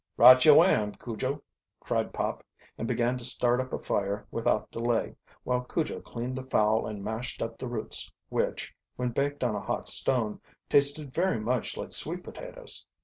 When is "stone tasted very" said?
9.87-11.39